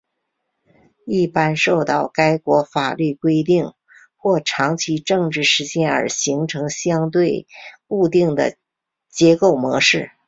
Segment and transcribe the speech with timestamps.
[1.05, 3.71] 一般受到该国法律规定
[4.17, 7.45] 或长期政治实践而形成相对
[7.87, 8.55] 固定的
[9.11, 10.09] 结构模式。